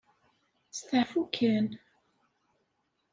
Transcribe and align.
Steɛfut 0.77 1.27
kan. 1.37 1.67